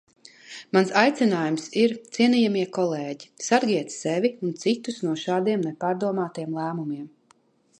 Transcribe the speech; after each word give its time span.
Mans 0.75 0.91
aicinājums 1.01 1.67
ir: 1.81 1.91
cienījamie 2.17 2.63
kolēģi, 2.77 3.29
sargiet 3.49 3.93
sevi 3.97 4.33
un 4.47 4.57
citus 4.63 4.99
no 5.09 5.13
šādiem 5.25 5.67
nepārdomātiem 5.67 6.57
lēmumiem! 6.61 7.07